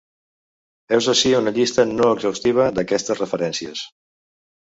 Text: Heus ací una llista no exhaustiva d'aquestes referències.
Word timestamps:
Heus 0.95 1.09
ací 1.13 1.33
una 1.39 1.53
llista 1.57 1.85
no 1.91 2.09
exhaustiva 2.15 2.67
d'aquestes 2.79 3.23
referències. 3.23 3.85